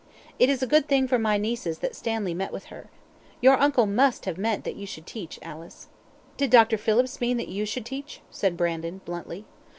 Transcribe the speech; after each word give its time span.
It 0.39 0.49
is 0.49 0.63
a 0.63 0.65
good 0.65 0.87
thing 0.87 1.07
for 1.07 1.19
my 1.19 1.37
nieces 1.37 1.77
that 1.77 1.95
Stanley 1.95 2.33
met 2.33 2.51
with 2.51 2.65
her. 2.73 2.89
Your 3.39 3.59
uncle 3.59 3.85
MUST 3.85 4.25
have 4.25 4.35
meant 4.39 4.63
that 4.63 4.75
you 4.75 4.87
should 4.87 5.05
teach, 5.05 5.37
Alice." 5.43 5.89
"Did 6.37 6.49
Dr. 6.49 6.79
Phillips 6.79 7.21
mean 7.21 7.37
that 7.37 7.49
you 7.49 7.67
should 7.67 7.85
teach?" 7.85 8.21
said 8.31 8.57
Brandon, 8.57 9.01
bluntly. 9.05 9.45